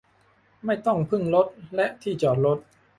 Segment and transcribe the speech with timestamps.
[0.65, 2.57] ไม่ต้องพึ่งรถและที่จอดรถ